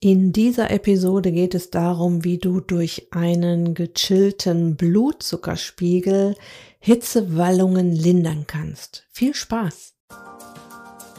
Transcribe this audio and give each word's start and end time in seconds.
In 0.00 0.30
dieser 0.30 0.70
Episode 0.70 1.32
geht 1.32 1.54
es 1.54 1.70
darum, 1.70 2.22
wie 2.22 2.36
du 2.36 2.60
durch 2.60 3.08
einen 3.12 3.72
gechillten 3.72 4.76
Blutzuckerspiegel 4.76 6.36
Hitzewallungen 6.78 7.92
lindern 7.92 8.44
kannst. 8.46 9.06
Viel 9.10 9.32
Spaß! 9.32 9.94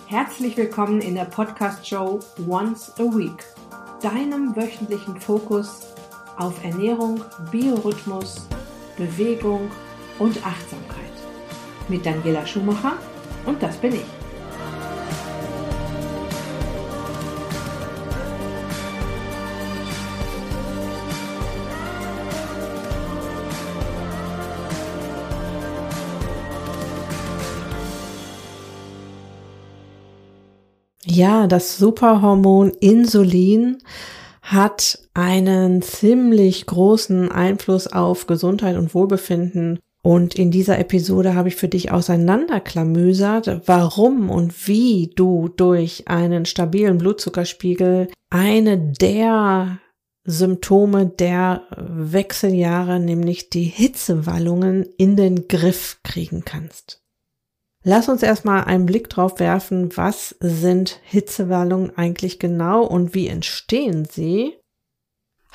Herzlich 0.06 0.56
willkommen 0.58 1.02
in 1.02 1.16
der 1.16 1.26
Podcast-Show 1.26 2.20
Once 2.48 2.92
a 3.00 3.04
Week, 3.18 3.44
deinem 4.04 4.56
wöchentlichen 4.56 5.20
Fokus 5.20 5.82
auf 6.38 6.64
Ernährung, 6.64 7.24
Biorhythmus, 7.52 8.48
Bewegung 8.96 9.72
und 10.20 10.38
Achtsamkeit. 10.46 11.12
Mit 11.90 12.06
Daniela 12.06 12.46
Schumacher 12.46 13.00
und 13.48 13.62
das 13.64 13.76
bin 13.78 13.96
ich. 13.96 14.17
Ja, 31.18 31.48
das 31.48 31.80
Superhormon 31.80 32.70
Insulin 32.80 33.80
hat 34.44 35.00
einen 35.16 35.82
ziemlich 35.82 36.68
großen 36.68 37.32
Einfluss 37.32 37.88
auf 37.88 38.28
Gesundheit 38.28 38.78
und 38.78 38.94
Wohlbefinden. 38.94 39.80
Und 40.04 40.36
in 40.36 40.52
dieser 40.52 40.78
Episode 40.78 41.34
habe 41.34 41.48
ich 41.48 41.56
für 41.56 41.70
dich 41.70 41.92
auseinanderklamüsert, 41.92 43.64
warum 43.66 44.30
und 44.30 44.68
wie 44.68 45.12
du 45.16 45.48
durch 45.48 46.08
einen 46.08 46.46
stabilen 46.46 47.00
Blutzuckerspiegel 47.00 48.10
eine 48.30 48.78
der 48.78 49.80
Symptome 50.24 51.08
der 51.08 51.64
Wechseljahre, 51.76 53.00
nämlich 53.00 53.50
die 53.50 53.64
Hitzewallungen, 53.64 54.86
in 55.00 55.16
den 55.16 55.48
Griff 55.48 55.98
kriegen 56.04 56.46
kannst. 56.46 57.02
Lass 57.90 58.10
uns 58.10 58.22
erstmal 58.22 58.66
einen 58.66 58.86
Blick 58.86 59.10
drauf 59.10 59.40
werfen, 59.40 59.96
was 59.96 60.36
sind 60.42 61.00
Hitzewallungen 61.04 61.98
eigentlich 61.98 62.38
genau 62.38 62.84
und 62.84 63.14
wie 63.14 63.30
entstehen 63.30 64.04
sie? 64.04 64.58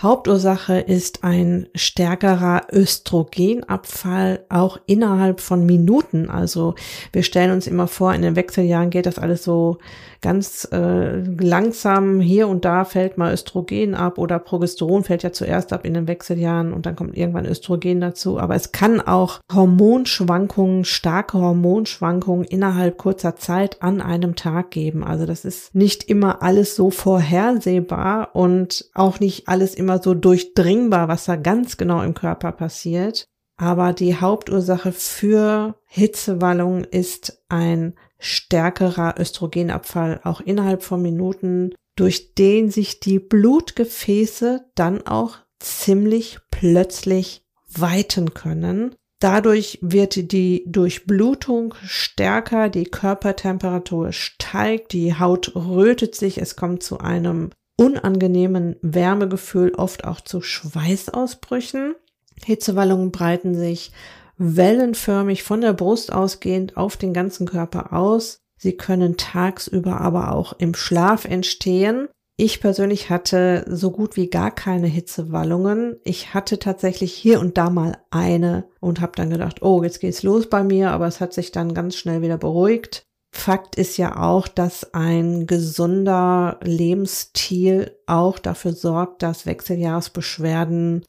Hauptursache 0.02 0.80
ist 0.80 1.22
ein 1.22 1.68
stärkerer 1.76 2.62
Östrogenabfall 2.72 4.44
auch 4.48 4.78
innerhalb 4.86 5.40
von 5.40 5.64
Minuten. 5.64 6.28
Also 6.28 6.74
wir 7.12 7.22
stellen 7.22 7.52
uns 7.52 7.68
immer 7.68 7.86
vor, 7.86 8.12
in 8.12 8.22
den 8.22 8.34
Wechseljahren 8.34 8.90
geht 8.90 9.06
das 9.06 9.20
alles 9.20 9.44
so 9.44 9.78
ganz 10.22 10.66
äh, 10.72 11.18
langsam. 11.20 12.20
Hier 12.20 12.48
und 12.48 12.64
da 12.64 12.84
fällt 12.84 13.18
mal 13.18 13.34
Östrogen 13.34 13.94
ab 13.94 14.16
oder 14.18 14.38
Progesteron 14.38 15.04
fällt 15.04 15.24
ja 15.24 15.32
zuerst 15.32 15.72
ab 15.72 15.84
in 15.84 15.94
den 15.94 16.06
Wechseljahren 16.08 16.72
und 16.72 16.86
dann 16.86 16.96
kommt 16.96 17.16
irgendwann 17.16 17.44
Östrogen 17.44 18.00
dazu. 18.00 18.38
Aber 18.38 18.54
es 18.54 18.72
kann 18.72 19.00
auch 19.00 19.40
Hormonschwankungen, 19.52 20.84
starke 20.84 21.38
Hormonschwankungen 21.38 22.44
innerhalb 22.44 22.96
kurzer 22.98 23.36
Zeit 23.36 23.82
an 23.82 24.00
einem 24.00 24.36
Tag 24.36 24.70
geben. 24.70 25.04
Also 25.04 25.26
das 25.26 25.44
ist 25.44 25.74
nicht 25.74 26.04
immer 26.04 26.42
alles 26.42 26.76
so 26.76 26.90
vorhersehbar 26.90 28.30
und 28.34 28.88
auch 28.94 29.20
nicht 29.20 29.48
alles 29.48 29.74
immer 29.74 29.91
so 30.00 30.14
durchdringbar, 30.14 31.08
was 31.08 31.24
da 31.24 31.36
ganz 31.36 31.76
genau 31.76 32.02
im 32.02 32.14
Körper 32.14 32.52
passiert. 32.52 33.26
Aber 33.56 33.92
die 33.92 34.16
Hauptursache 34.16 34.92
für 34.92 35.76
Hitzewallung 35.86 36.84
ist 36.84 37.42
ein 37.48 37.94
stärkerer 38.18 39.14
Östrogenabfall 39.18 40.20
auch 40.24 40.40
innerhalb 40.40 40.82
von 40.82 41.02
Minuten, 41.02 41.74
durch 41.96 42.34
den 42.34 42.70
sich 42.70 43.00
die 43.00 43.18
Blutgefäße 43.18 44.64
dann 44.74 45.06
auch 45.06 45.38
ziemlich 45.58 46.38
plötzlich 46.50 47.44
weiten 47.68 48.34
können. 48.34 48.94
Dadurch 49.20 49.78
wird 49.82 50.32
die 50.32 50.64
Durchblutung 50.66 51.74
stärker, 51.84 52.68
die 52.68 52.84
Körpertemperatur 52.84 54.12
steigt, 54.12 54.92
die 54.92 55.16
Haut 55.16 55.54
rötet 55.54 56.16
sich, 56.16 56.38
es 56.38 56.56
kommt 56.56 56.82
zu 56.82 56.98
einem 56.98 57.50
unangenehmen 57.82 58.76
Wärmegefühl, 58.80 59.74
oft 59.74 60.04
auch 60.04 60.20
zu 60.20 60.40
Schweißausbrüchen. 60.40 61.96
Hitzewallungen 62.44 63.10
breiten 63.10 63.56
sich 63.56 63.90
wellenförmig 64.38 65.42
von 65.42 65.60
der 65.60 65.72
Brust 65.72 66.12
ausgehend 66.12 66.76
auf 66.76 66.96
den 66.96 67.12
ganzen 67.12 67.46
Körper 67.46 67.92
aus. 67.92 68.40
Sie 68.56 68.76
können 68.76 69.16
tagsüber 69.16 70.00
aber 70.00 70.32
auch 70.32 70.52
im 70.58 70.74
Schlaf 70.74 71.24
entstehen. 71.24 72.08
Ich 72.36 72.60
persönlich 72.60 73.10
hatte 73.10 73.64
so 73.68 73.90
gut 73.90 74.16
wie 74.16 74.30
gar 74.30 74.52
keine 74.52 74.86
Hitzewallungen. 74.86 75.96
Ich 76.04 76.34
hatte 76.34 76.60
tatsächlich 76.60 77.12
hier 77.12 77.40
und 77.40 77.58
da 77.58 77.68
mal 77.68 77.98
eine 78.10 78.64
und 78.80 79.00
habe 79.00 79.12
dann 79.16 79.30
gedacht, 79.30 79.62
oh, 79.62 79.82
jetzt 79.82 79.98
geht's 79.98 80.22
los 80.22 80.48
bei 80.48 80.62
mir, 80.62 80.92
aber 80.92 81.08
es 81.08 81.20
hat 81.20 81.32
sich 81.32 81.50
dann 81.50 81.74
ganz 81.74 81.96
schnell 81.96 82.22
wieder 82.22 82.38
beruhigt. 82.38 83.02
Fakt 83.34 83.76
ist 83.76 83.96
ja 83.96 84.22
auch, 84.22 84.46
dass 84.46 84.92
ein 84.94 85.46
gesunder 85.46 86.60
Lebensstil 86.62 87.96
auch 88.06 88.38
dafür 88.38 88.72
sorgt, 88.74 89.22
dass 89.22 89.46
Wechseljahresbeschwerden 89.46 91.04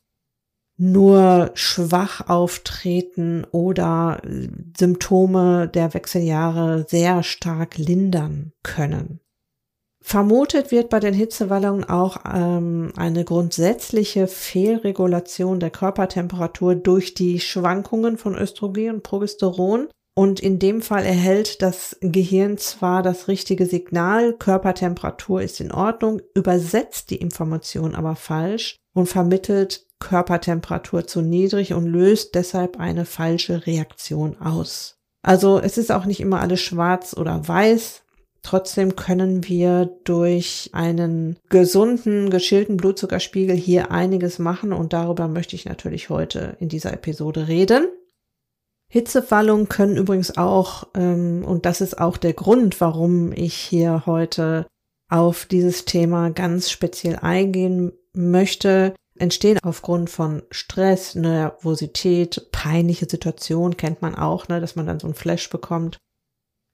nur 0.77 1.51
schwach 1.53 2.27
auftreten 2.29 3.45
oder 3.51 4.21
Symptome 4.77 5.67
der 5.67 5.93
Wechseljahre 5.93 6.85
sehr 6.89 7.23
stark 7.23 7.77
lindern 7.77 8.53
können. 8.63 9.19
Vermutet 10.01 10.71
wird 10.71 10.89
bei 10.89 10.99
den 10.99 11.13
Hitzewallungen 11.13 11.85
auch 11.85 12.17
ähm, 12.25 12.91
eine 12.97 13.23
grundsätzliche 13.23 14.27
Fehlregulation 14.27 15.61
der 15.61 15.69
Körpertemperatur 15.69 16.75
durch 16.75 17.13
die 17.13 17.39
Schwankungen 17.39 18.17
von 18.17 18.35
Östrogen 18.35 18.95
und 18.95 19.03
Progesteron. 19.03 19.87
Und 20.15 20.39
in 20.39 20.59
dem 20.59 20.81
Fall 20.81 21.05
erhält 21.05 21.61
das 21.61 21.97
Gehirn 22.01 22.57
zwar 22.57 23.01
das 23.01 23.27
richtige 23.27 23.65
Signal, 23.65 24.33
Körpertemperatur 24.33 25.41
ist 25.41 25.59
in 25.59 25.71
Ordnung, 25.71 26.21
übersetzt 26.35 27.09
die 27.09 27.15
Information 27.15 27.95
aber 27.95 28.15
falsch 28.15 28.77
und 28.93 29.07
vermittelt 29.07 29.87
Körpertemperatur 29.99 31.07
zu 31.07 31.21
niedrig 31.21 31.73
und 31.73 31.87
löst 31.87 32.35
deshalb 32.35 32.79
eine 32.79 33.05
falsche 33.05 33.65
Reaktion 33.65 34.39
aus. 34.39 34.97
Also 35.23 35.59
es 35.59 35.77
ist 35.77 35.91
auch 35.91 36.05
nicht 36.05 36.19
immer 36.19 36.41
alles 36.41 36.61
schwarz 36.61 37.15
oder 37.15 37.47
weiß. 37.47 38.01
Trotzdem 38.43 38.97
können 38.97 39.47
wir 39.47 39.89
durch 40.03 40.69
einen 40.73 41.39
gesunden, 41.49 42.29
geschillten 42.29 42.75
Blutzuckerspiegel 42.75 43.55
hier 43.55 43.89
einiges 43.89 44.37
machen 44.37 44.73
und 44.73 44.91
darüber 44.91 45.29
möchte 45.29 45.55
ich 45.55 45.65
natürlich 45.65 46.09
heute 46.09 46.57
in 46.59 46.67
dieser 46.67 46.91
Episode 46.93 47.47
reden. 47.47 47.87
Hitzewallungen 48.93 49.69
können 49.69 49.97
übrigens 49.97 50.37
auch, 50.37 50.87
ähm, 50.93 51.43
und 51.43 51.65
das 51.65 51.81
ist 51.81 51.99
auch 51.99 52.15
der 52.15 52.33
Grund, 52.33 52.79
warum 52.79 53.31
ich 53.31 53.55
hier 53.55 54.03
heute 54.05 54.67
auf 55.09 55.47
dieses 55.47 55.85
Thema 55.85 56.29
ganz 56.29 56.69
speziell 56.69 57.15
eingehen 57.15 57.93
möchte, 58.13 58.93
entstehen 59.17 59.57
aufgrund 59.63 60.11
von 60.11 60.43
Stress, 60.51 61.15
Nervosität, 61.15 62.49
peinliche 62.51 63.09
Situation 63.09 63.77
kennt 63.77 64.03
man 64.03 64.13
auch, 64.13 64.47
ne, 64.47 64.61
dass 64.61 64.75
man 64.75 64.85
dann 64.85 64.99
so 64.99 65.07
ein 65.07 65.15
Flash 65.15 65.49
bekommt. 65.49 65.97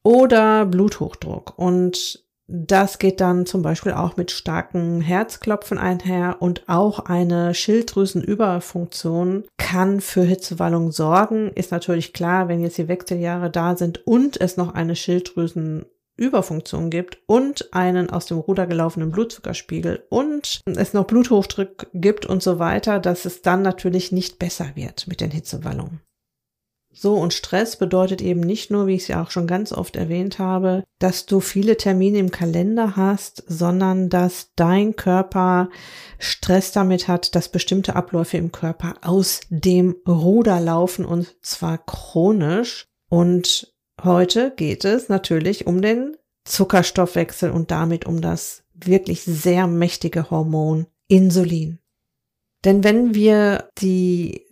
Oder 0.04 0.66
Bluthochdruck. 0.66 1.58
Und 1.58 2.26
das 2.52 2.98
geht 2.98 3.22
dann 3.22 3.46
zum 3.46 3.62
Beispiel 3.62 3.92
auch 3.92 4.18
mit 4.18 4.32
starken 4.32 5.02
Herzklopfen 5.02 5.78
einher 5.78 6.38
und 6.40 6.64
auch 6.68 7.00
eine 7.00 7.54
Schilddrüsenüberfunktion 7.54 9.44
kann 9.58 10.02
für 10.02 10.24
Hitzewallung 10.24 10.92
sorgen. 10.92 11.52
Ist 11.54 11.72
natürlich 11.72 12.12
klar, 12.12 12.48
wenn 12.48 12.62
jetzt 12.62 12.80
die 12.80 12.88
Wechseljahre 12.88 13.52
da 13.52 13.78
sind 13.78 14.06
und 14.08 14.42
es 14.42 14.58
noch 14.58 14.74
eine 14.74 14.96
Schilddrüsen 14.96 15.86
Überfunktion 16.18 16.90
gibt 16.90 17.20
und 17.28 17.74
einen 17.74 18.10
aus 18.10 18.26
dem 18.26 18.40
Ruder 18.40 18.68
gelaufenen 18.68 19.12
Blutzuckerspiegel 19.12 20.04
und 20.10 20.62
es 20.66 20.94
noch 20.94 21.06
Bluthochdruck 21.06 21.88
gibt 21.94 22.26
und 22.26 22.44
so 22.44 22.60
weiter, 22.60 23.00
dass 23.00 23.26
es 23.26 23.42
dann 23.42 23.62
natürlich 23.62 24.12
nicht 24.12 24.40
besser 24.40 24.72
wird 24.76 25.08
mit 25.08 25.22
den 25.22 25.32
Hitzewallungen. 25.32 26.02
So, 26.92 27.16
und 27.16 27.34
Stress 27.34 27.78
bedeutet 27.78 28.22
eben 28.22 28.40
nicht 28.40 28.72
nur, 28.72 28.88
wie 28.88 28.96
ich 28.96 29.04
es 29.04 29.08
ja 29.10 29.24
auch 29.24 29.32
schon 29.32 29.48
ganz 29.48 29.72
oft 29.72 29.96
erwähnt 29.96 30.40
habe, 30.40 30.84
dass 30.98 31.26
du 31.26 31.40
viele 31.40 31.78
Termine 31.78 32.18
im 32.18 32.32
Kalender 32.32 32.96
hast, 32.96 33.44
sondern 33.48 34.10
dass 34.10 34.52
dein 34.56 34.96
Körper 34.96 35.70
Stress 36.18 36.72
damit 36.72 37.08
hat, 37.08 37.36
dass 37.36 37.50
bestimmte 37.50 37.96
Abläufe 37.96 38.38
im 38.38 38.52
Körper 38.52 38.96
aus 39.02 39.42
dem 39.50 39.96
Ruder 40.08 40.60
laufen 40.60 41.06
und 41.06 41.36
zwar 41.42 41.78
chronisch. 41.78 42.86
Und 43.08 43.74
Heute 44.04 44.54
geht 44.56 44.86
es 44.86 45.10
natürlich 45.10 45.68
um 45.68 45.82
den 45.82 46.16
Zuckerstoffwechsel 46.46 47.52
und 47.52 47.70
damit 47.70 48.06
um 48.06 48.22
das 48.22 48.64
wirklich 48.74 49.24
sehr 49.24 49.68
mächtige 49.68 50.32
Hormon 50.32 50.88
Insulin. 51.08 51.80
Denn 52.64 52.84
wenn 52.84 53.14
wir 53.14 53.70
die 53.80 54.46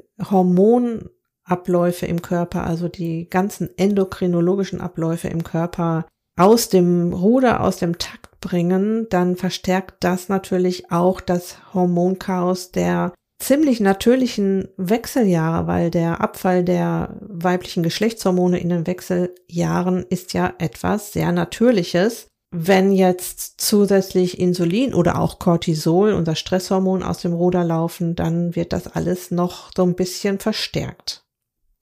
Hormonabläufe 1.47 2.05
im 2.05 2.21
Körper, 2.21 2.65
also 2.65 2.87
die 2.87 3.29
ganzen 3.29 3.69
endokrinologischen 3.77 4.81
Abläufe 4.81 5.27
im 5.27 5.43
Körper 5.43 6.05
aus 6.37 6.69
dem 6.69 7.13
Ruder, 7.13 7.61
aus 7.61 7.77
dem 7.77 7.97
Takt 7.97 8.39
bringen, 8.41 9.07
dann 9.09 9.35
verstärkt 9.35 10.03
das 10.03 10.29
natürlich 10.29 10.91
auch 10.91 11.19
das 11.19 11.57
Hormonchaos 11.73 12.71
der 12.71 13.13
ziemlich 13.39 13.79
natürlichen 13.79 14.67
Wechseljahre, 14.77 15.67
weil 15.67 15.89
der 15.89 16.21
Abfall 16.21 16.63
der 16.63 17.17
weiblichen 17.21 17.83
Geschlechtshormone 17.83 18.59
in 18.59 18.69
den 18.69 18.87
Wechseljahren 18.87 20.05
ist 20.09 20.33
ja 20.33 20.53
etwas 20.59 21.13
sehr 21.13 21.31
Natürliches. 21.31 22.27
Wenn 22.55 22.91
jetzt 22.91 23.59
zusätzlich 23.59 24.39
Insulin 24.39 24.93
oder 24.93 25.19
auch 25.19 25.37
Cortisol, 25.37 26.13
unser 26.13 26.35
Stresshormon, 26.35 27.03
aus 27.03 27.19
dem 27.19 27.33
Ruder 27.33 27.63
laufen, 27.63 28.15
dann 28.15 28.55
wird 28.55 28.73
das 28.73 28.87
alles 28.87 29.31
noch 29.31 29.71
so 29.75 29.83
ein 29.83 29.95
bisschen 29.95 30.39
verstärkt. 30.39 31.26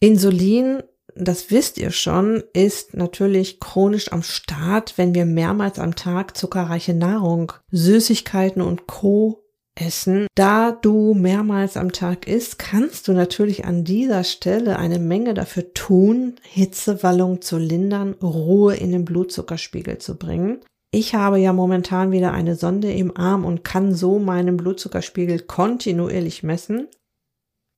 Insulin, 0.05 0.83
das 1.15 1.49
wisst 1.49 1.79
ihr 1.79 1.89
schon, 1.89 2.43
ist 2.53 2.93
natürlich 2.93 3.59
chronisch 3.59 4.11
am 4.11 4.21
Start, 4.21 4.99
wenn 4.99 5.15
wir 5.15 5.25
mehrmals 5.25 5.79
am 5.79 5.95
Tag 5.95 6.37
zuckerreiche 6.37 6.93
Nahrung, 6.93 7.53
Süßigkeiten 7.71 8.61
und 8.61 8.85
Co 8.85 9.43
essen. 9.73 10.27
Da 10.35 10.71
du 10.73 11.15
mehrmals 11.15 11.75
am 11.75 11.91
Tag 11.91 12.27
isst, 12.27 12.59
kannst 12.59 13.07
du 13.07 13.13
natürlich 13.13 13.65
an 13.65 13.83
dieser 13.83 14.23
Stelle 14.23 14.77
eine 14.77 14.99
Menge 14.99 15.33
dafür 15.33 15.73
tun, 15.73 16.35
Hitzewallung 16.43 17.41
zu 17.41 17.57
lindern, 17.57 18.13
Ruhe 18.21 18.75
in 18.75 18.91
den 18.91 19.05
Blutzuckerspiegel 19.05 19.97
zu 19.97 20.19
bringen. 20.19 20.59
Ich 20.91 21.15
habe 21.15 21.39
ja 21.39 21.51
momentan 21.51 22.11
wieder 22.11 22.31
eine 22.31 22.55
Sonde 22.55 22.91
im 22.91 23.17
Arm 23.17 23.43
und 23.43 23.63
kann 23.63 23.95
so 23.95 24.19
meinen 24.19 24.55
Blutzuckerspiegel 24.55 25.39
kontinuierlich 25.39 26.43
messen. 26.43 26.89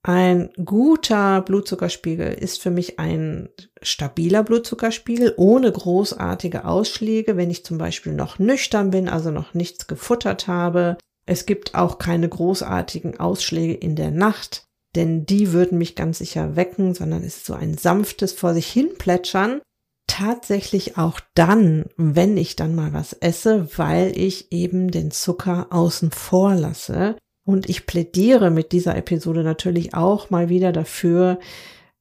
Ein 0.08 0.52
guter 0.64 1.42
Blutzuckerspiegel 1.42 2.34
ist 2.34 2.62
für 2.62 2.72
mich 2.72 2.98
ein 2.98 3.50
stabiler 3.82 4.42
Blutzuckerspiegel 4.42 5.34
ohne 5.36 5.70
großartige 5.70 6.64
Ausschläge, 6.64 7.36
wenn 7.36 7.50
ich 7.50 7.66
zum 7.66 7.78
Beispiel 7.78 8.14
noch 8.14 8.40
nüchtern 8.40 8.92
bin, 8.92 9.10
also 9.10 9.32
noch 9.32 9.54
nichts 9.54 9.86
gefuttert 9.86 10.48
habe, 10.48 10.98
es 11.28 11.46
gibt 11.46 11.76
auch 11.76 12.00
keine 12.00 12.30
großartigen 12.30 13.20
Ausschläge 13.20 13.74
in 13.74 13.98
der 13.98 14.12
Nacht, 14.12 14.64
denn 14.96 15.26
die 15.26 15.52
würden 15.52 15.78
mich 15.78 15.96
ganz 15.96 16.20
sicher 16.20 16.56
wecken, 16.56 16.96
sondern 16.96 17.22
es 17.24 17.38
ist 17.38 17.46
so 17.46 17.54
ein 17.54 17.78
sanftes 17.78 18.32
vor 18.32 18.54
sich 18.54 18.68
hin 18.68 18.92
plätschern. 18.98 19.62
Tatsächlich 20.08 20.98
auch 20.98 21.20
dann, 21.36 21.86
wenn 21.98 22.38
ich 22.38 22.56
dann 22.56 22.76
mal 22.76 22.94
was 22.94 23.12
esse, 23.12 23.68
weil 23.78 24.18
ich 24.18 24.54
eben 24.54 24.90
den 24.90 25.12
Zucker 25.12 25.68
außen 25.70 26.12
vor 26.12 26.56
lasse. 26.56 27.18
Und 27.48 27.70
ich 27.70 27.86
plädiere 27.86 28.52
mit 28.52 28.74
dieser 28.74 28.98
Episode 28.98 29.42
natürlich 29.42 29.94
auch 29.94 30.30
mal 30.30 30.50
wieder 30.50 30.74
dafür, 30.74 31.40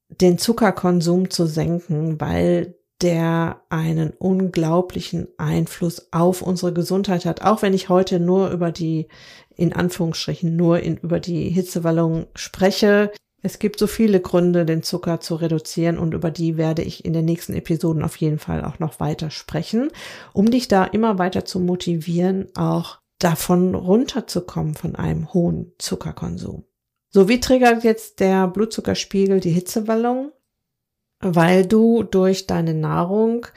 den 0.09 0.37
Zuckerkonsum 0.37 1.29
zu 1.29 1.45
senken, 1.45 2.19
weil 2.19 2.75
der 3.01 3.61
einen 3.69 4.09
unglaublichen 4.09 5.29
Einfluss 5.37 6.09
auf 6.11 6.41
unsere 6.41 6.73
Gesundheit 6.73 7.23
hat. 7.23 7.43
Auch 7.43 7.61
wenn 7.61 7.73
ich 7.73 7.87
heute 7.87 8.19
nur 8.19 8.49
über 8.49 8.73
die, 8.73 9.07
in 9.55 9.71
Anführungsstrichen, 9.71 10.53
nur 10.53 10.81
in, 10.81 10.97
über 10.97 11.21
die 11.21 11.47
Hitzewallung 11.49 12.27
spreche. 12.35 13.13
Es 13.41 13.57
gibt 13.57 13.79
so 13.79 13.87
viele 13.87 14.19
Gründe, 14.19 14.65
den 14.65 14.83
Zucker 14.83 15.21
zu 15.21 15.35
reduzieren 15.35 15.97
und 15.97 16.13
über 16.13 16.29
die 16.29 16.57
werde 16.57 16.81
ich 16.81 17.05
in 17.05 17.13
den 17.13 17.23
nächsten 17.23 17.53
Episoden 17.53 18.03
auf 18.03 18.17
jeden 18.17 18.39
Fall 18.39 18.65
auch 18.65 18.79
noch 18.79 18.99
weiter 18.99 19.29
sprechen, 19.29 19.91
um 20.33 20.51
dich 20.51 20.67
da 20.67 20.83
immer 20.83 21.17
weiter 21.17 21.45
zu 21.45 21.61
motivieren, 21.61 22.47
auch 22.57 22.99
davon 23.19 23.75
runterzukommen 23.75 24.75
von 24.75 24.95
einem 24.95 25.33
hohen 25.33 25.73
Zuckerkonsum. 25.77 26.65
So, 27.09 27.29
wie 27.29 27.39
triggert 27.39 27.83
jetzt 27.83 28.19
der 28.19 28.47
Blutzuckerspiegel 28.47 29.39
die 29.39 29.51
Hitzewallung? 29.51 30.31
weil 31.19 31.65
du 31.65 32.03
durch 32.03 32.45
deine 32.47 32.73
Nahrung 32.73 33.47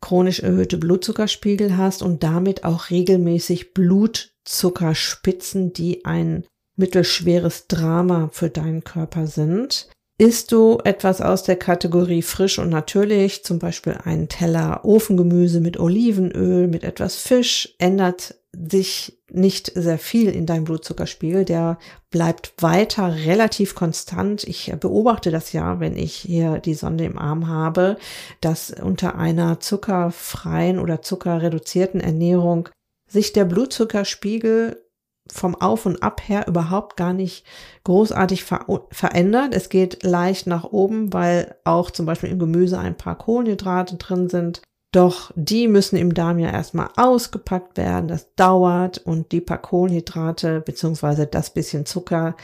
chronisch 0.00 0.40
erhöhte 0.40 0.78
Blutzuckerspiegel 0.78 1.76
hast 1.76 2.02
und 2.02 2.24
damit 2.24 2.64
auch 2.64 2.88
regelmäßig 2.90 3.74
Blutzuckerspitzen, 3.74 5.72
die 5.74 6.04
ein 6.04 6.44
mittelschweres 6.76 7.66
Drama 7.66 8.30
für 8.32 8.48
deinen 8.48 8.84
Körper 8.84 9.26
sind. 9.26 9.90
Isst 10.16 10.52
du 10.52 10.78
etwas 10.84 11.20
aus 11.20 11.42
der 11.42 11.56
Kategorie 11.56 12.22
frisch 12.22 12.58
und 12.58 12.70
natürlich, 12.70 13.44
zum 13.44 13.58
Beispiel 13.58 13.98
einen 14.04 14.28
Teller 14.28 14.84
Ofengemüse 14.84 15.60
mit 15.60 15.78
Olivenöl, 15.78 16.68
mit 16.68 16.84
etwas 16.84 17.16
Fisch, 17.16 17.74
ändert 17.78 18.34
sich 18.52 19.18
nicht 19.30 19.72
sehr 19.74 19.98
viel 19.98 20.30
in 20.30 20.46
deinem 20.46 20.64
Blutzuckerspiegel. 20.64 21.44
Der 21.44 21.78
bleibt 22.10 22.52
weiter 22.58 23.14
relativ 23.14 23.74
konstant. 23.74 24.44
Ich 24.44 24.72
beobachte 24.80 25.30
das 25.30 25.52
ja, 25.52 25.80
wenn 25.80 25.96
ich 25.96 26.14
hier 26.14 26.58
die 26.58 26.74
Sonde 26.74 27.04
im 27.04 27.18
Arm 27.18 27.48
habe, 27.48 27.96
dass 28.40 28.70
unter 28.70 29.16
einer 29.16 29.60
zuckerfreien 29.60 30.78
oder 30.78 31.02
zuckerreduzierten 31.02 32.00
Ernährung 32.00 32.68
sich 33.08 33.32
der 33.32 33.44
Blutzuckerspiegel 33.44 34.84
vom 35.32 35.54
Auf 35.54 35.86
und 35.86 36.02
Ab 36.02 36.22
her 36.28 36.46
überhaupt 36.48 36.96
gar 36.96 37.12
nicht 37.12 37.44
großartig 37.84 38.44
ver 38.44 38.66
verändert. 38.90 39.54
Es 39.54 39.68
geht 39.68 40.02
leicht 40.02 40.46
nach 40.46 40.64
oben, 40.64 41.12
weil 41.12 41.56
auch 41.64 41.90
zum 41.90 42.06
Beispiel 42.06 42.30
im 42.30 42.38
Gemüse 42.38 42.78
ein 42.78 42.96
paar 42.96 43.16
Kohlenhydrate 43.16 43.96
drin 43.96 44.28
sind. 44.28 44.62
Doch 44.92 45.30
die 45.36 45.68
müssen 45.68 45.96
im 45.96 46.14
Darm 46.14 46.38
ja 46.38 46.50
erstmal 46.50 46.88
ausgepackt 46.96 47.76
werden. 47.76 48.08
Das 48.08 48.34
dauert 48.34 48.98
und 48.98 49.30
die 49.30 49.40
paar 49.40 49.62
Kohlenhydrate 49.62 50.60
beziehungsweise 50.60 51.26
das 51.26 51.50
bisschen 51.50 51.86
Zucker 51.86 52.36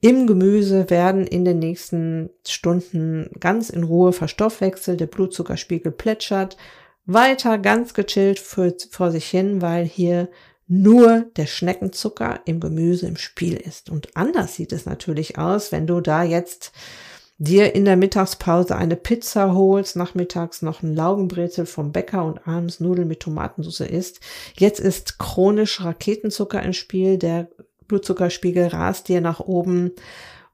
im 0.00 0.26
Gemüse 0.26 0.90
werden 0.90 1.26
in 1.26 1.44
den 1.44 1.58
nächsten 1.58 2.30
Stunden 2.46 3.30
ganz 3.40 3.70
in 3.70 3.82
Ruhe 3.82 4.12
verstoffwechselt. 4.12 5.00
Der 5.00 5.06
Blutzuckerspiegel 5.06 5.90
plätschert 5.90 6.58
weiter 7.06 7.56
ganz 7.56 7.94
gechillt 7.94 8.38
für, 8.38 8.76
vor 8.90 9.10
sich 9.10 9.26
hin, 9.26 9.62
weil 9.62 9.84
hier 9.84 10.28
nur 10.68 11.26
der 11.36 11.46
Schneckenzucker 11.46 12.40
im 12.44 12.60
Gemüse 12.60 13.06
im 13.06 13.16
Spiel 13.16 13.56
ist. 13.56 13.88
Und 13.88 14.16
anders 14.16 14.56
sieht 14.56 14.72
es 14.72 14.84
natürlich 14.84 15.38
aus, 15.38 15.72
wenn 15.72 15.86
du 15.86 16.00
da 16.00 16.24
jetzt 16.24 16.72
dir 17.38 17.74
in 17.74 17.84
der 17.84 17.96
Mittagspause 17.96 18.76
eine 18.76 18.96
Pizza 18.96 19.54
holst, 19.54 19.96
nachmittags 19.96 20.62
noch 20.62 20.82
ein 20.82 20.94
Laugenbrezel 20.94 21.66
vom 21.66 21.92
Bäcker 21.92 22.24
und 22.24 22.46
abends 22.46 22.80
Nudeln 22.80 23.08
mit 23.08 23.20
Tomatensauce 23.20 23.80
isst. 23.80 24.20
Jetzt 24.56 24.80
ist 24.80 25.18
chronisch 25.18 25.82
Raketenzucker 25.82 26.62
im 26.62 26.72
Spiel, 26.72 27.18
der 27.18 27.48
Blutzuckerspiegel 27.88 28.68
rast 28.68 29.08
dir 29.08 29.20
nach 29.20 29.40
oben 29.40 29.92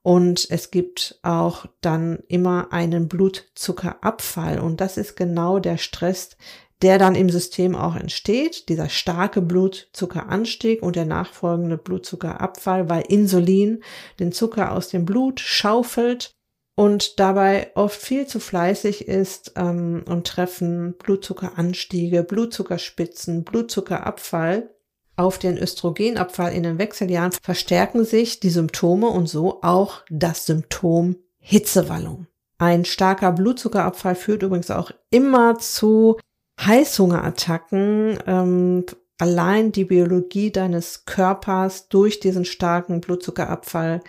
und 0.03 0.49
es 0.51 0.71
gibt 0.71 1.19
auch 1.23 1.67
dann 1.81 2.19
immer 2.27 2.73
einen 2.73 3.09
Blutzuckerabfall 3.09 4.59
und 4.59 4.81
das 4.81 4.97
ist 4.97 5.17
genau 5.17 5.61
der 5.61 5.79
Stress, 5.79 6.37
der 6.83 6.99
dann 6.99 7.15
im 7.15 7.31
System 7.31 7.77
auch 7.77 7.95
entsteht, 7.95 8.69
dieser 8.69 8.89
starke 8.89 9.41
Blutzuckeranstieg 9.41 10.83
und 10.83 10.97
der 10.97 11.05
nachfolgende 11.05 11.79
Blutzuckerabfall, 11.79 12.91
weil 12.91 13.05
Insulin 13.09 13.85
den 14.19 14.33
Zucker 14.33 14.73
aus 14.73 14.89
dem 14.89 15.05
Blut 15.05 15.39
schaufelt 15.39 16.35
und 16.75 17.21
dabei 17.21 17.71
oft 17.75 18.01
viel 18.01 18.27
zu 18.27 18.41
fleißig 18.41 19.07
ist 19.09 19.53
ähm, 19.57 20.05
und 20.09 20.27
treffen 20.27 20.95
Blutzuckeranstiege, 20.95 22.23
Blutzuckerspitzen, 22.23 23.45
Blutzuckerabfall 23.45 24.71
auf 25.17 25.39
den 25.39 25.59
Östrogenabfall 25.59 26.53
in 26.53 26.63
den 26.63 26.79
Wechseljahren 26.79 27.33
verstärken 27.43 28.05
sich 28.05 28.41
die 28.41 28.51
Symptome 28.51 29.09
und 29.09 29.29
so 29.29 29.63
auch 29.63 30.03
das 30.11 30.47
Symptom 30.47 31.17
Hitzewallung. 31.39 32.27
Ein 32.59 32.85
starker 32.85 33.33
Blutzuckerabfall 33.33 34.15
führt 34.15 34.43
übrigens 34.43 34.71
auch 34.71 34.91
immer 35.11 35.59
zu 35.59 36.19
Heißhungerattacken. 36.61 38.19
Ähm, 38.27 38.87
allein 39.19 39.73
die 39.73 39.85
Biologie 39.85 40.51
deines 40.51 41.05
Körpers 41.05 41.89
durch 41.89 42.21
diesen 42.21 42.45
starken 42.45 43.01
Blutzuckerabfall 43.01 44.01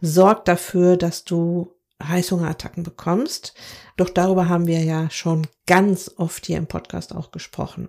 sorgt 0.00 0.48
dafür, 0.48 0.96
dass 0.96 1.24
du 1.24 1.75
Heißhungerattacken 2.02 2.82
bekommst. 2.82 3.54
Doch 3.96 4.10
darüber 4.10 4.48
haben 4.48 4.66
wir 4.66 4.82
ja 4.82 5.10
schon 5.10 5.46
ganz 5.66 6.10
oft 6.16 6.46
hier 6.46 6.58
im 6.58 6.66
Podcast 6.66 7.14
auch 7.14 7.30
gesprochen. 7.30 7.88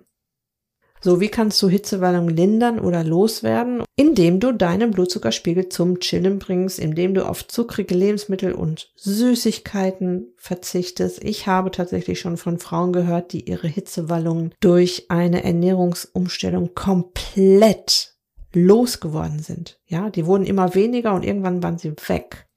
So, 1.00 1.20
wie 1.20 1.28
kannst 1.28 1.62
du 1.62 1.68
Hitzewallung 1.68 2.28
lindern 2.28 2.80
oder 2.80 3.04
loswerden? 3.04 3.84
Indem 3.94 4.40
du 4.40 4.52
deinen 4.52 4.90
Blutzuckerspiegel 4.90 5.68
zum 5.68 6.00
Chillen 6.00 6.40
bringst, 6.40 6.78
indem 6.80 7.14
du 7.14 7.24
auf 7.24 7.46
zuckrige 7.46 7.94
Lebensmittel 7.94 8.52
und 8.52 8.90
Süßigkeiten 8.96 10.32
verzichtest. 10.36 11.22
Ich 11.22 11.46
habe 11.46 11.70
tatsächlich 11.70 12.18
schon 12.18 12.36
von 12.36 12.58
Frauen 12.58 12.92
gehört, 12.92 13.32
die 13.32 13.48
ihre 13.48 13.68
Hitzewallungen 13.68 14.54
durch 14.60 15.06
eine 15.08 15.44
Ernährungsumstellung 15.44 16.74
komplett 16.74 18.16
losgeworden 18.52 19.38
sind. 19.38 19.78
Ja, 19.86 20.10
die 20.10 20.26
wurden 20.26 20.46
immer 20.46 20.74
weniger 20.74 21.14
und 21.14 21.24
irgendwann 21.24 21.62
waren 21.62 21.78
sie 21.78 21.92
weg. 22.08 22.47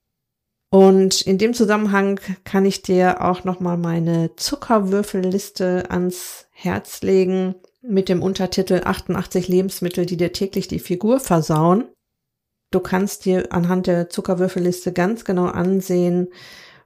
Und 0.71 1.21
in 1.21 1.37
dem 1.37 1.53
Zusammenhang 1.53 2.19
kann 2.43 2.65
ich 2.65 2.81
dir 2.81 3.21
auch 3.21 3.43
nochmal 3.43 3.77
meine 3.77 4.35
Zuckerwürfelliste 4.37 5.91
ans 5.91 6.47
Herz 6.51 7.01
legen 7.01 7.55
mit 7.81 8.09
dem 8.09 8.23
Untertitel 8.23 8.81
88 8.83 9.47
Lebensmittel, 9.47 10.05
die 10.05 10.17
dir 10.17 10.31
täglich 10.31 10.67
die 10.67 10.79
Figur 10.79 11.19
versauen. 11.19 11.85
Du 12.71 12.79
kannst 12.79 13.25
dir 13.25 13.51
anhand 13.51 13.85
der 13.87 14.09
Zuckerwürfelliste 14.09 14.93
ganz 14.93 15.25
genau 15.25 15.45
ansehen, 15.45 16.29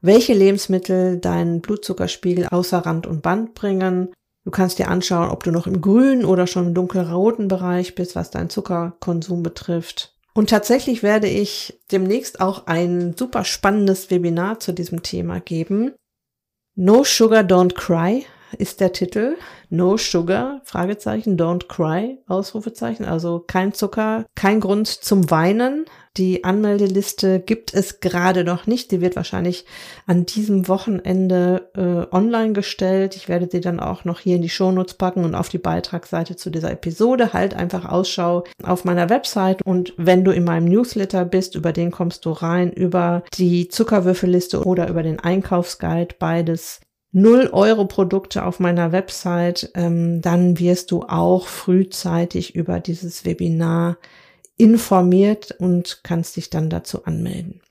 welche 0.01 0.33
Lebensmittel 0.33 1.19
deinen 1.19 1.61
Blutzuckerspiegel 1.61 2.47
außer 2.47 2.79
Rand 2.79 3.05
und 3.05 3.21
Band 3.21 3.53
bringen 3.53 4.09
Du 4.45 4.51
kannst 4.51 4.77
dir 4.77 4.89
anschauen, 4.89 5.31
ob 5.31 5.43
du 5.43 5.49
noch 5.49 5.65
im 5.65 5.81
grünen 5.81 6.23
oder 6.23 6.45
schon 6.45 6.67
im 6.67 6.73
dunkelroten 6.75 7.47
Bereich 7.47 7.95
bist, 7.95 8.15
was 8.15 8.29
deinen 8.29 8.51
Zuckerkonsum 8.51 9.41
betrifft. 9.41 10.14
Und 10.37 10.49
tatsächlich 10.49 11.01
werde 11.01 11.27
ich 11.27 11.79
demnächst 11.91 12.41
auch 12.41 12.67
ein 12.67 13.15
super 13.17 13.45
spannendes 13.45 14.11
Webinar 14.11 14.59
zu 14.59 14.73
diesem 14.73 15.01
Thema 15.01 15.39
geben. 15.39 15.93
No 16.75 17.05
Sugar 17.05 17.43
Don't 17.43 17.73
Cry 17.73 18.25
ist 18.57 18.81
der 18.81 18.91
Titel. 18.91 19.37
No 19.69 19.95
Sugar, 19.95 20.61
Fragezeichen, 20.65 21.37
Don't 21.37 21.67
Cry, 21.67 22.19
Ausrufezeichen. 22.27 23.05
Also 23.05 23.43
kein 23.47 23.73
Zucker, 23.73 24.25
kein 24.35 24.59
Grund 24.59 24.87
zum 24.87 25.31
Weinen. 25.31 25.85
Die 26.17 26.45
Anmeldeliste 26.45 27.41
gibt 27.41 27.73
es 27.73 27.99
gerade 27.99 28.45
noch 28.45 28.67
nicht. 28.67 28.91
Die 28.91 29.01
wird 29.01 29.17
wahrscheinlich 29.17 29.65
an 30.05 30.25
diesem 30.25 30.69
Wochenende 30.69 31.69
äh, 31.75 32.15
online 32.15 32.53
gestellt. 32.53 33.17
Ich 33.17 33.27
werde 33.27 33.49
sie 33.51 33.59
dann 33.59 33.81
auch 33.81 34.05
noch 34.05 34.21
hier 34.21 34.37
in 34.37 34.41
die 34.41 34.49
Shownotes 34.49 34.93
packen 34.93 35.25
und 35.25 35.35
auf 35.35 35.49
die 35.49 35.57
Beitragsseite 35.57 36.37
zu 36.37 36.49
dieser 36.49 36.71
Episode. 36.71 37.33
Halt 37.33 37.53
einfach 37.53 37.85
Ausschau 37.85 38.45
auf 38.63 38.85
meiner 38.85 39.09
Website 39.09 39.61
und 39.63 39.93
wenn 39.97 40.23
du 40.23 40.31
in 40.31 40.45
meinem 40.45 40.69
Newsletter 40.69 41.25
bist, 41.25 41.55
über 41.55 41.73
den 41.73 41.91
kommst 41.91 42.25
du 42.25 42.31
rein 42.31 42.71
über 42.71 43.23
die 43.37 43.67
Zuckerwürfelliste 43.67 44.63
oder 44.63 44.87
über 44.87 45.03
den 45.03 45.19
Einkaufsguide. 45.19 46.15
Beides 46.17 46.79
0 47.11 47.49
Euro 47.51 47.85
Produkte 47.85 48.45
auf 48.45 48.59
meiner 48.59 48.91
Website, 48.91 49.71
ähm, 49.73 50.21
dann 50.21 50.59
wirst 50.59 50.91
du 50.91 51.03
auch 51.03 51.47
frühzeitig 51.47 52.55
über 52.55 52.79
dieses 52.79 53.25
Webinar 53.25 53.97
informiert 54.57 55.51
und 55.59 56.01
kannst 56.03 56.35
dich 56.35 56.49
dann 56.49 56.69
dazu 56.69 57.05
anmelden. 57.05 57.61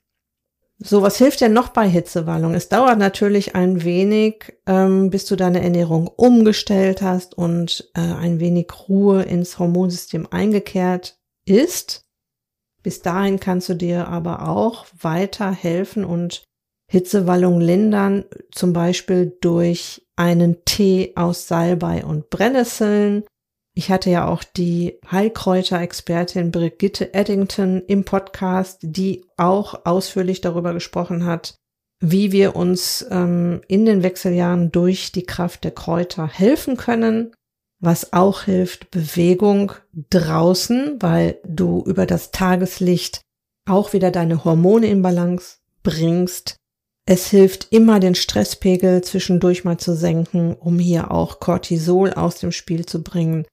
So, 0.79 1.03
was 1.03 1.17
hilft 1.17 1.41
denn 1.41 1.53
noch 1.53 1.69
bei 1.69 1.88
Hitzewallung? 1.88 2.55
Es 2.55 2.69
dauert 2.69 2.99
natürlich 2.99 3.55
ein 3.55 3.85
wenig, 3.85 4.59
ähm, 4.67 5.09
bis 5.09 5.25
du 5.25 5.37
deine 5.37 5.62
Ernährung 5.62 6.09
umgestellt 6.09 7.00
hast 7.00 7.38
und 7.38 7.91
äh, 7.95 8.00
ein 8.00 8.41
wenig 8.41 8.69
Ruhe 8.88 9.23
ins 9.23 9.59
Hormonsystem 9.59 10.26
eingekehrt 10.31 11.17
ist. 11.47 12.05
Bis 12.83 13.00
dahin 13.00 13.41
kannst 13.41 13.69
du 13.69 13.75
dir 13.75 14.09
aber 14.09 14.49
auch 14.49 14.87
weiter 15.00 15.50
helfen 15.53 16.05
und 16.05 16.45
Hitzewallung 16.91 17.61
lindern, 17.61 18.25
zum 18.53 18.73
Beispiel 18.73 19.37
durch 19.41 20.07
einen 20.17 20.64
Tee 20.64 21.12
aus 21.17 21.49
Salbei 21.49 22.05
und 22.05 22.31
Brennnesseln. 22.31 23.25
Ich 23.76 23.90
hatte 23.90 24.09
ja 24.09 24.28
auch 24.28 24.45
die 24.45 25.00
Heilkräuterexpertin 25.11 26.52
Brigitte 26.52 27.12
Eddington 27.12 27.83
im 27.88 28.04
Podcast, 28.04 28.78
die 28.83 29.25
auch 29.37 29.85
ausführlich 29.85 30.40
darüber 30.40 30.73
gesprochen 30.73 31.25
hat, 31.25 31.57
wie 32.00 32.31
wir 32.31 32.54
uns 32.54 33.04
ähm, 33.11 33.62
in 33.66 33.85
den 33.85 34.04
Wechseljahren 34.04 34.71
durch 34.71 35.11
die 35.11 35.25
Kraft 35.26 35.64
der 35.64 35.73
Kräuter 35.73 36.28
helfen 36.28 36.76
können. 36.76 37.33
Was 37.81 38.12
auch 38.12 38.43
hilft, 38.43 38.93
Bewegung 38.93 39.73
draußen, 40.11 40.99
weil 41.00 41.38
du 41.45 41.83
über 41.85 42.07
das 42.07 42.31
Tageslicht 42.31 43.23
auch 43.69 43.93
wieder 43.93 44.12
deine 44.12 44.45
Hormone 44.45 44.87
in 44.87 45.02
Balance 45.02 45.57
bringst. 45.83 46.57
Es 47.07 47.26
hilft 47.26 47.73
immer, 47.73 48.00
den 48.00 48.14
Stresspegel 48.14 49.02
zwischendurch 49.02 49.64
mal 49.64 49.78
zu 49.78 49.95
senken, 49.95 50.54
um 50.54 50.78
hier 50.78 51.11
auch 51.11 51.40
Cortisol 51.40 52.12
aus 52.12 52.38
dem 52.38 52.52
Spiel 52.52 52.87
zu 52.87 53.02
bringen. 53.02 53.45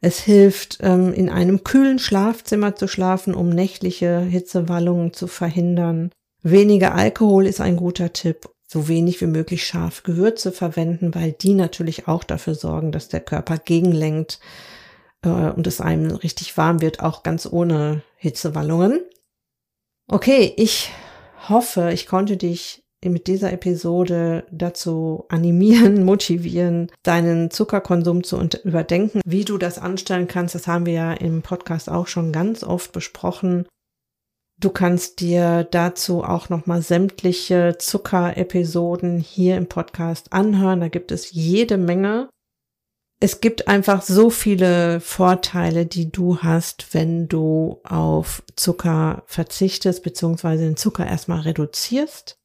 Es 0.00 0.20
hilft, 0.20 0.78
ähm, 0.80 1.12
in 1.12 1.28
einem 1.28 1.62
kühlen 1.62 1.98
Schlafzimmer 1.98 2.74
zu 2.74 2.88
schlafen, 2.88 3.34
um 3.34 3.50
nächtliche 3.50 4.20
Hitzewallungen 4.20 5.12
zu 5.12 5.26
verhindern. 5.26 6.10
Weniger 6.42 6.94
Alkohol 6.94 7.46
ist 7.46 7.60
ein 7.60 7.76
guter 7.76 8.12
Tipp. 8.12 8.48
So 8.66 8.88
wenig 8.88 9.20
wie 9.20 9.26
möglich 9.26 9.66
scharf 9.66 10.04
Gewürze 10.04 10.52
verwenden, 10.52 11.14
weil 11.14 11.32
die 11.32 11.54
natürlich 11.54 12.06
auch 12.06 12.22
dafür 12.22 12.54
sorgen, 12.54 12.92
dass 12.92 13.08
der 13.08 13.20
Körper 13.20 13.58
gegenlenkt 13.58 14.38
äh, 15.22 15.28
und 15.28 15.66
es 15.66 15.80
einem 15.80 16.12
richtig 16.12 16.56
warm 16.56 16.80
wird, 16.80 17.00
auch 17.00 17.22
ganz 17.22 17.46
ohne 17.50 18.02
Hitzewallungen. 18.16 19.00
Okay, 20.06 20.54
ich 20.56 20.92
hoffe, 21.48 21.90
ich 21.92 22.06
konnte 22.06 22.36
dich 22.36 22.79
mit 23.08 23.26
dieser 23.26 23.52
Episode 23.52 24.44
dazu 24.50 25.24
animieren, 25.28 26.04
motivieren, 26.04 26.90
deinen 27.02 27.50
Zuckerkonsum 27.50 28.22
zu 28.24 28.38
überdenken. 28.64 29.20
Wie 29.24 29.44
du 29.44 29.56
das 29.56 29.78
anstellen 29.78 30.28
kannst, 30.28 30.54
das 30.54 30.66
haben 30.66 30.84
wir 30.86 30.92
ja 30.92 31.12
im 31.14 31.42
Podcast 31.42 31.88
auch 31.88 32.06
schon 32.06 32.32
ganz 32.32 32.62
oft 32.62 32.92
besprochen. 32.92 33.66
Du 34.60 34.68
kannst 34.68 35.20
dir 35.20 35.64
dazu 35.64 36.22
auch 36.22 36.50
nochmal 36.50 36.82
sämtliche 36.82 37.76
Zuckerepisoden 37.78 39.18
hier 39.18 39.56
im 39.56 39.66
Podcast 39.66 40.34
anhören. 40.34 40.80
Da 40.80 40.88
gibt 40.88 41.12
es 41.12 41.32
jede 41.32 41.78
Menge. 41.78 42.28
Es 43.22 43.40
gibt 43.40 43.68
einfach 43.68 44.02
so 44.02 44.28
viele 44.28 45.00
Vorteile, 45.00 45.86
die 45.86 46.12
du 46.12 46.38
hast, 46.38 46.92
wenn 46.92 47.28
du 47.28 47.80
auf 47.84 48.42
Zucker 48.56 49.22
verzichtest, 49.26 50.02
beziehungsweise 50.02 50.64
den 50.64 50.76
Zucker 50.76 51.06
erstmal 51.06 51.40
reduzierst. 51.40 52.39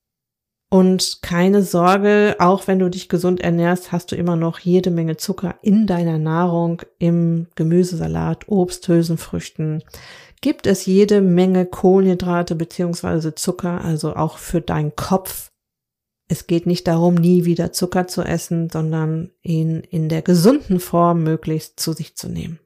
Und 0.76 1.20
keine 1.22 1.64
Sorge, 1.64 2.36
auch 2.40 2.68
wenn 2.68 2.80
du 2.80 2.90
dich 2.90 3.08
gesund 3.08 3.40
ernährst, 3.40 3.94
hast 3.94 4.12
du 4.12 4.18
immer 4.18 4.36
noch 4.36 4.60
jede 4.60 4.92
Menge 4.92 5.16
Zucker 5.16 5.56
in 5.62 5.88
deiner 5.88 6.18
Nahrung, 6.18 6.82
im 7.00 7.48
Gemüsesalat, 7.56 8.50
Obst, 8.50 8.86
Hülsenfrüchten. 8.90 9.86
Gibt 10.42 10.68
es 10.68 10.86
jede 10.86 11.22
Menge 11.22 11.66
Kohlenhydrate 11.66 12.56
beziehungsweise 12.56 13.36
Zucker, 13.36 13.86
also 13.86 14.18
auch 14.18 14.38
für 14.38 14.60
deinen 14.60 14.94
Kopf. 14.98 15.54
Es 16.28 16.46
geht 16.46 16.66
nicht 16.66 16.88
darum, 16.88 17.16
nie 17.16 17.46
wieder 17.46 17.72
Zucker 17.72 18.08
zu 18.08 18.24
essen, 18.24 18.70
sondern 18.70 19.32
ihn 19.44 19.80
in 19.80 20.10
der 20.10 20.24
gesunden 20.24 20.82
Form 20.82 21.24
möglichst 21.24 21.80
zu 21.80 21.94
sich 21.94 22.18
zu 22.18 22.28
nehmen. 22.28 22.60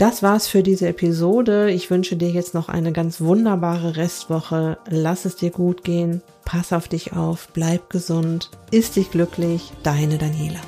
Das 0.00 0.22
war's 0.22 0.48
für 0.48 0.62
diese 0.62 0.88
Episode. 0.88 1.70
Ich 1.70 1.90
wünsche 1.90 2.16
dir 2.16 2.30
jetzt 2.30 2.54
noch 2.54 2.70
eine 2.70 2.90
ganz 2.90 3.20
wunderbare 3.20 3.96
Restwoche. 3.96 4.78
Lass 4.88 5.26
es 5.26 5.36
dir 5.36 5.50
gut 5.50 5.84
gehen. 5.84 6.22
Pass 6.46 6.72
auf 6.72 6.88
dich 6.88 7.12
auf. 7.12 7.48
Bleib 7.52 7.90
gesund. 7.90 8.48
Ist 8.70 8.96
dich 8.96 9.10
glücklich. 9.10 9.74
Deine 9.82 10.16
Daniela. 10.16 10.60